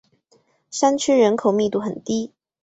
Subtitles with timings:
[0.71, 2.31] 山区人口密度很低。